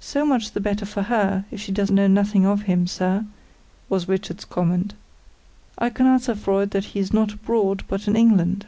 "So 0.00 0.24
much 0.24 0.52
the 0.52 0.58
better 0.60 0.86
for 0.86 1.02
her, 1.02 1.44
if 1.50 1.60
she 1.60 1.70
does 1.70 1.90
know 1.90 2.06
nothing 2.06 2.46
of 2.46 2.62
him, 2.62 2.86
sir," 2.86 3.26
was 3.90 4.08
Richard's 4.08 4.46
comment. 4.46 4.94
"I 5.76 5.90
can 5.90 6.06
answer 6.06 6.34
for 6.34 6.62
it 6.62 6.70
that 6.70 6.84
he 6.96 7.00
is 7.00 7.12
not 7.12 7.34
abroad, 7.34 7.84
but 7.86 8.08
in 8.08 8.16
England." 8.16 8.64